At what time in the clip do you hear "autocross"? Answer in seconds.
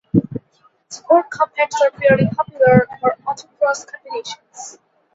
3.27-3.85